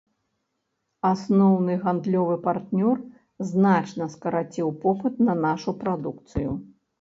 Асноўны 1.09 1.75
гандлёвы 1.83 2.37
партнёр 2.47 2.95
значна 3.51 4.09
скараціў 4.15 4.73
попыт 4.87 5.23
на 5.29 5.33
нашу 5.45 5.69
прадукцыю. 5.85 6.51